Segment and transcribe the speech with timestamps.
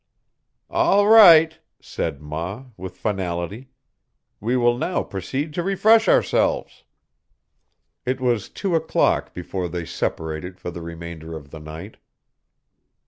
[0.71, 3.69] "All right," said ma, with finality;
[4.39, 6.83] "we will now proceed to refresh ourselves."
[8.03, 11.97] It was two o'clock before they separated for the remainder of the night.